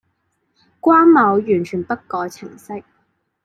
[0.81, 2.83] 關貿完全不改程式